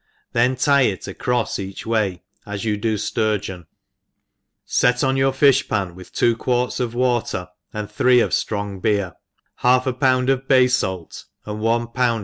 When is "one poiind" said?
11.59-12.13